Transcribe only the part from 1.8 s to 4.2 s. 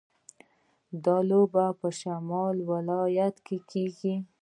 شمالي ولایتونو کې کیږي.